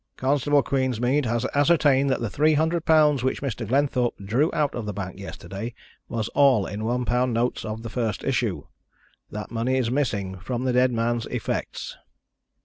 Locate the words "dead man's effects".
10.73-11.97